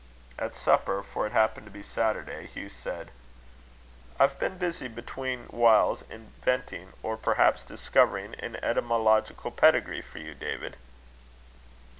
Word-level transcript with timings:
At 0.39 0.55
supper, 0.55 1.03
for 1.03 1.27
it 1.27 1.31
happened 1.31 1.67
to 1.67 1.71
be 1.71 1.83
Saturday, 1.83 2.47
Hugh 2.47 2.69
said: 2.69 3.11
"I've 4.19 4.39
been 4.39 4.57
busy, 4.57 4.87
between 4.87 5.43
whiles, 5.49 6.01
inventing, 6.09 6.93
or 7.03 7.17
perhaps 7.17 7.61
discovering, 7.61 8.33
an 8.39 8.55
etymological 8.63 9.51
pedigree 9.51 10.01
for 10.01 10.17
you, 10.17 10.33
David!" 10.33 10.75